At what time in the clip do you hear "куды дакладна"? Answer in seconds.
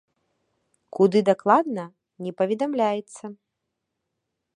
0.99-1.85